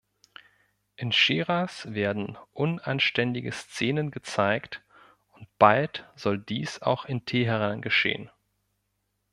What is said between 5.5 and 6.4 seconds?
bald soll